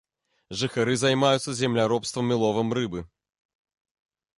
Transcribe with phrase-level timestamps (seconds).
[0.61, 3.09] Жыхары займаюцца земляробствам і ловам рыбы.